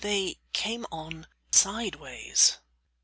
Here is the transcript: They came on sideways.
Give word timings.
They 0.03 0.39
came 0.51 0.87
on 0.91 1.27
sideways. 1.51 2.57